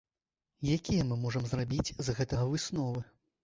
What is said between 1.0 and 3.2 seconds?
мы можам зрабіць з гэтага высновы?